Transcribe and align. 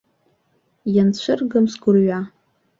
Ианцәыргам 0.95 1.65
сгәырҩа. 1.73 2.19